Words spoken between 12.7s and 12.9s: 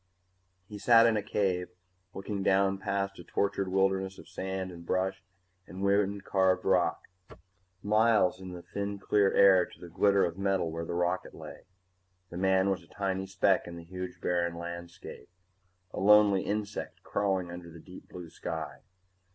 was a